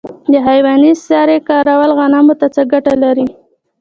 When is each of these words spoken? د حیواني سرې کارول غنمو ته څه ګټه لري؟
د 0.31 0.33
حیواني 0.47 0.91
سرې 1.07 1.37
کارول 1.49 1.91
غنمو 1.99 2.33
ته 2.39 2.47
څه 2.55 2.61
ګټه 2.71 2.93
لري؟ 3.03 3.25